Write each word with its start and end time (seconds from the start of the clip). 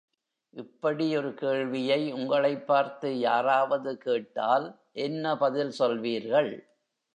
இப்படி 0.53 1.17
ஒரு 1.17 1.33
கேள்வியை 1.33 2.11
உங்களைப் 2.11 2.67
பார்த்து 2.67 3.19
யாராவது 3.19 3.97
கேட்டால் 3.97 4.67
என்ன 4.97 5.37
பதில் 5.37 5.73
சொல்வீர்கள்? 5.79 6.51